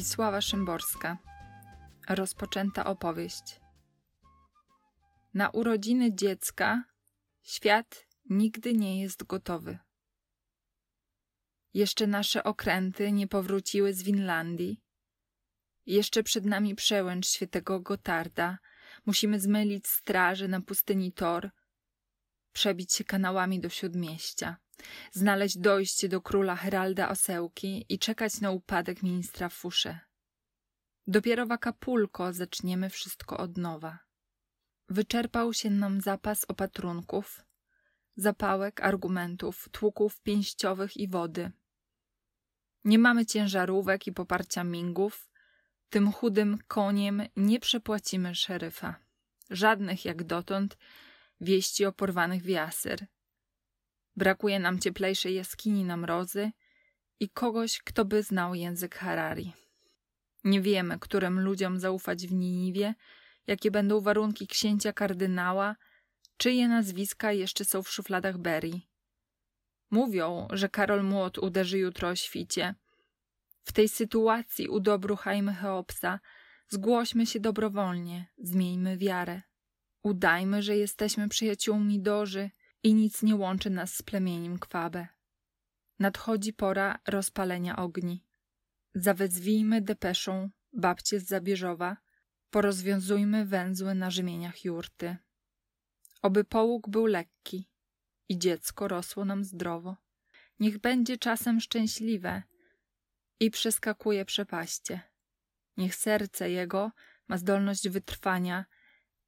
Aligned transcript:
Stanisława 0.00 0.40
Szymborska. 0.40 1.18
Rozpoczęta 2.08 2.84
opowieść. 2.84 3.60
Na 5.34 5.50
urodziny 5.50 6.14
dziecka 6.14 6.84
świat 7.42 8.06
nigdy 8.30 8.74
nie 8.74 9.00
jest 9.02 9.24
gotowy. 9.24 9.78
Jeszcze 11.74 12.06
nasze 12.06 12.44
okręty 12.44 13.12
nie 13.12 13.28
powróciły 13.28 13.94
z 13.94 14.02
Winlandii. 14.02 14.80
Jeszcze 15.86 16.22
przed 16.22 16.44
nami 16.44 16.74
przełęcz 16.74 17.28
świętego 17.28 17.80
Gotarda. 17.80 18.58
Musimy 19.06 19.40
zmylić 19.40 19.88
straży 19.88 20.48
na 20.48 20.60
pustyni 20.60 21.12
Tor, 21.12 21.50
przebić 22.52 22.92
się 22.92 23.04
kanałami 23.04 23.60
do 23.60 23.68
śródmieścia 23.68 24.56
znaleźć 25.12 25.58
dojście 25.58 26.08
do 26.08 26.20
króla 26.20 26.56
Heralda 26.56 27.08
Osełki 27.08 27.86
i 27.88 27.98
czekać 27.98 28.40
na 28.40 28.50
upadek 28.50 29.02
ministra 29.02 29.48
Fusze. 29.48 30.00
Dopiero 31.06 31.46
w 31.46 31.52
Acapulco 31.52 32.32
zaczniemy 32.32 32.90
wszystko 32.90 33.38
od 33.38 33.56
nowa. 33.56 33.98
Wyczerpał 34.88 35.52
się 35.52 35.70
nam 35.70 36.00
zapas 36.00 36.44
opatrunków, 36.48 37.44
zapałek, 38.16 38.80
argumentów, 38.80 39.68
tłuków 39.72 40.20
pięściowych 40.20 40.96
i 40.96 41.08
wody. 41.08 41.52
Nie 42.84 42.98
mamy 42.98 43.26
ciężarówek 43.26 44.06
i 44.06 44.12
poparcia 44.12 44.64
mingów, 44.64 45.30
tym 45.90 46.12
chudym 46.12 46.58
koniem 46.68 47.22
nie 47.36 47.60
przepłacimy 47.60 48.34
szeryfa. 48.34 48.96
Żadnych 49.50 50.04
jak 50.04 50.24
dotąd 50.24 50.78
wieści 51.40 51.84
o 51.84 51.92
porwanych 51.92 52.42
wiaser– 52.42 53.06
Brakuje 54.16 54.58
nam 54.58 54.78
cieplejszej 54.78 55.34
jaskini 55.34 55.84
na 55.84 55.96
mrozy 55.96 56.50
i 57.20 57.28
kogoś, 57.28 57.78
kto 57.78 58.04
by 58.04 58.22
znał 58.22 58.54
język 58.54 58.94
Harari. 58.94 59.52
Nie 60.44 60.60
wiemy, 60.60 60.98
którym 60.98 61.40
ludziom 61.40 61.78
zaufać 61.78 62.26
w 62.26 62.32
Niniwie, 62.32 62.94
jakie 63.46 63.70
będą 63.70 64.00
warunki 64.00 64.46
księcia 64.46 64.92
kardynała, 64.92 65.76
czyje 66.36 66.68
nazwiska 66.68 67.32
jeszcze 67.32 67.64
są 67.64 67.82
w 67.82 67.90
szufladach 67.90 68.38
Berry. 68.38 68.80
Mówią, 69.90 70.48
że 70.50 70.68
Karol 70.68 71.04
Młot 71.04 71.38
uderzy 71.38 71.78
jutro 71.78 72.08
o 72.08 72.16
świcie. 72.16 72.74
W 73.64 73.72
tej 73.72 73.88
sytuacji 73.88 74.68
udobruchajmy 74.68 75.54
Cheopsa, 75.54 76.20
zgłośmy 76.68 77.26
się 77.26 77.40
dobrowolnie, 77.40 78.26
zmieńmy 78.38 78.96
wiarę. 78.96 79.42
Udajmy, 80.02 80.62
że 80.62 80.76
jesteśmy 80.76 81.28
przyjaciółmi 81.28 82.00
Doży 82.00 82.50
i 82.82 82.94
nic 82.94 83.22
nie 83.22 83.36
łączy 83.36 83.70
nas 83.70 83.94
z 83.94 84.02
plemieniem 84.02 84.58
Kwabe. 84.58 85.08
Nadchodzi 85.98 86.52
pora 86.52 86.98
rozpalenia 87.08 87.76
ogni. 87.76 88.24
Zawezwijmy 88.94 89.80
depeszą 89.80 90.50
babcie 90.72 91.20
z 91.20 91.26
Zabierzowa, 91.26 91.96
porozwiązujmy 92.50 93.46
węzły 93.46 93.94
na 93.94 94.10
rzemieniach 94.10 94.64
jurty. 94.64 95.16
Oby 96.22 96.44
połóg 96.44 96.88
był 96.88 97.06
lekki 97.06 97.68
i 98.28 98.38
dziecko 98.38 98.88
rosło 98.88 99.24
nam 99.24 99.44
zdrowo. 99.44 99.96
Niech 100.60 100.78
będzie 100.78 101.18
czasem 101.18 101.60
szczęśliwe 101.60 102.42
i 103.40 103.50
przeskakuje 103.50 104.24
przepaście. 104.24 105.00
Niech 105.76 105.94
serce 105.94 106.50
jego 106.50 106.92
ma 107.28 107.38
zdolność 107.38 107.88
wytrwania, 107.88 108.64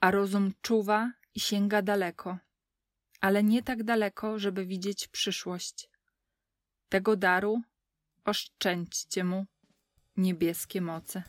a 0.00 0.10
rozum 0.10 0.52
czuwa 0.60 1.12
i 1.34 1.40
sięga 1.40 1.82
daleko 1.82 2.38
ale 3.24 3.44
nie 3.44 3.62
tak 3.62 3.82
daleko, 3.82 4.38
żeby 4.38 4.66
widzieć 4.66 5.08
przyszłość. 5.08 5.88
Tego 6.88 7.16
daru 7.16 7.62
oszczędźcie 8.24 9.24
mu 9.24 9.46
niebieskie 10.16 10.80
moce. 10.80 11.22